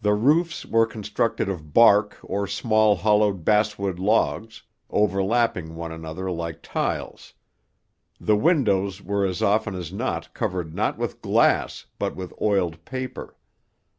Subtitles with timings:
[0.00, 6.62] The roofs were constructed of bark or small hollowed basswood logs, overlapping one another like
[6.62, 7.34] tiles.
[8.18, 13.36] The windows were as often as not covered not with glass, but with oiled paper.